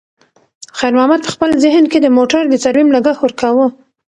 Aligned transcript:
خیر 0.77 0.93
محمد 0.97 1.21
په 1.25 1.31
خپل 1.35 1.49
ذهن 1.63 1.85
کې 1.91 1.99
د 2.01 2.07
موټر 2.17 2.43
د 2.49 2.55
ترمیم 2.63 2.87
لګښت 2.95 3.21
ورکاوه. 3.25 3.65